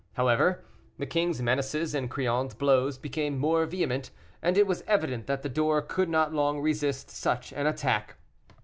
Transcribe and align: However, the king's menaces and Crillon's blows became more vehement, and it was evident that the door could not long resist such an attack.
However, 0.13 0.63
the 0.97 1.05
king's 1.05 1.43
menaces 1.43 1.93
and 1.93 2.09
Crillon's 2.09 2.55
blows 2.55 2.97
became 2.97 3.37
more 3.37 3.67
vehement, 3.67 4.09
and 4.41 4.57
it 4.57 4.65
was 4.65 4.83
evident 4.87 5.27
that 5.27 5.43
the 5.43 5.47
door 5.47 5.79
could 5.83 6.09
not 6.09 6.33
long 6.33 6.59
resist 6.59 7.11
such 7.11 7.51
an 7.53 7.67
attack. 7.67 8.15